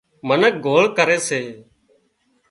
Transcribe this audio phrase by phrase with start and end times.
[0.27, 1.41] منک گوۯ ڪري سي